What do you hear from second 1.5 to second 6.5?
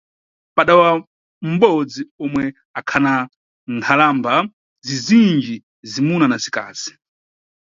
m`mudzi, omwe ukhana nkhalamba zizinji, zimuna na